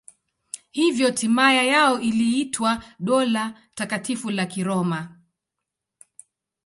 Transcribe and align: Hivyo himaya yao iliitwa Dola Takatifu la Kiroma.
Hivyo 0.71 1.11
himaya 1.13 1.63
yao 1.63 1.99
iliitwa 1.99 2.83
Dola 2.99 3.57
Takatifu 3.75 4.29
la 4.31 4.45
Kiroma. 4.45 5.15